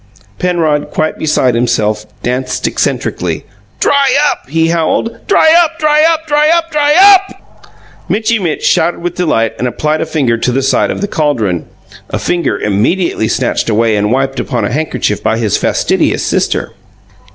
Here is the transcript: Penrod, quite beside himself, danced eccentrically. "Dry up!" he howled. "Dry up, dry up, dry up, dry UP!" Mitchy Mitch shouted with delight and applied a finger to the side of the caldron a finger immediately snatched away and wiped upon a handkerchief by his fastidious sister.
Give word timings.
Penrod, 0.39 0.89
quite 0.89 1.19
beside 1.19 1.53
himself, 1.53 2.07
danced 2.23 2.65
eccentrically. 2.67 3.45
"Dry 3.79 4.09
up!" 4.31 4.49
he 4.49 4.69
howled. 4.69 5.27
"Dry 5.27 5.53
up, 5.63 5.77
dry 5.77 6.01
up, 6.11 6.25
dry 6.25 6.49
up, 6.49 6.71
dry 6.71 6.95
UP!" 6.95 7.67
Mitchy 8.09 8.39
Mitch 8.39 8.63
shouted 8.65 9.03
with 9.03 9.13
delight 9.13 9.53
and 9.59 9.67
applied 9.67 10.01
a 10.01 10.07
finger 10.07 10.37
to 10.39 10.51
the 10.51 10.63
side 10.63 10.89
of 10.89 11.01
the 11.01 11.07
caldron 11.07 11.67
a 12.09 12.17
finger 12.17 12.57
immediately 12.59 13.27
snatched 13.27 13.69
away 13.69 13.95
and 13.95 14.11
wiped 14.11 14.39
upon 14.39 14.65
a 14.65 14.71
handkerchief 14.73 15.21
by 15.21 15.37
his 15.37 15.55
fastidious 15.55 16.25
sister. 16.25 16.71